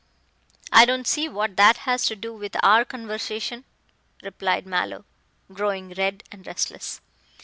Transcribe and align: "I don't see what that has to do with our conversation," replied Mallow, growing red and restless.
"I 0.71 0.85
don't 0.85 1.05
see 1.05 1.29
what 1.29 1.57
that 1.57 1.77
has 1.85 2.07
to 2.07 2.15
do 2.15 2.33
with 2.33 2.55
our 2.65 2.83
conversation," 2.85 3.65
replied 4.23 4.65
Mallow, 4.65 5.05
growing 5.53 5.93
red 5.93 6.23
and 6.31 6.47
restless. 6.47 7.01